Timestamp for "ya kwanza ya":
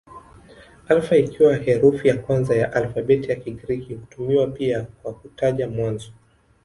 2.07-2.73